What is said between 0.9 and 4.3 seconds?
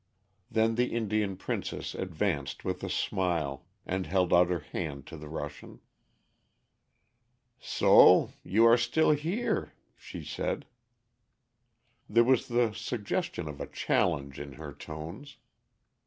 Indian Princess advanced with a smile, and